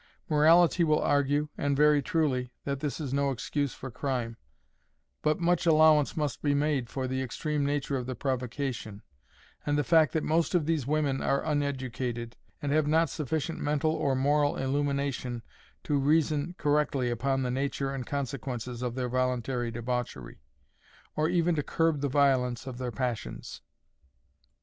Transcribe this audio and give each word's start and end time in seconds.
Morality 0.27 0.83
will 0.83 0.97
argue, 0.97 1.49
and 1.59 1.77
very 1.77 2.01
truly, 2.01 2.51
that 2.63 2.79
this 2.79 2.99
is 2.99 3.13
no 3.13 3.29
excuse 3.29 3.75
for 3.75 3.91
crime; 3.91 4.35
but 5.21 5.39
much 5.39 5.67
allowance 5.67 6.17
must 6.17 6.41
be 6.41 6.55
made 6.55 6.89
for 6.89 7.07
the 7.07 7.21
extreme 7.21 7.63
nature 7.63 7.95
of 7.97 8.07
the 8.07 8.15
provocation, 8.15 9.03
and 9.63 9.77
the 9.77 9.83
fact 9.83 10.11
that 10.13 10.23
most 10.23 10.55
of 10.55 10.65
these 10.65 10.87
women 10.87 11.21
are 11.21 11.45
uneducated, 11.45 12.35
and 12.63 12.71
have 12.71 12.87
not 12.87 13.11
sufficient 13.11 13.59
mental 13.59 13.91
or 13.91 14.15
moral 14.15 14.57
illumination 14.57 15.43
to 15.83 15.99
reason 15.99 16.55
correctly 16.57 17.11
upon 17.11 17.43
the 17.43 17.51
nature 17.51 17.93
and 17.93 18.07
consequences 18.07 18.81
of 18.81 18.95
their 18.95 19.07
voluntary 19.07 19.69
debauchery, 19.69 20.41
or 21.15 21.29
even 21.29 21.53
to 21.53 21.61
curb 21.61 22.01
the 22.01 22.09
violence 22.09 22.65
of 22.65 22.79
their 22.79 22.91
passions. 22.91 23.61